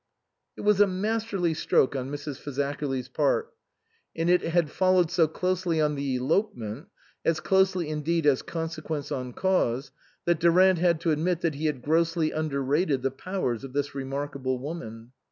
[0.57, 2.41] It was a masterly stroke on Mrs.
[2.41, 3.53] Fazakerly's part,
[4.15, 6.87] and it had followed so closely on the elope ment
[7.23, 9.91] (as closely, indeed, as consequence on cause)
[10.25, 14.57] that Durant had to admit that he had grossly underrated the powers of this remarkable
[14.57, 15.11] woman.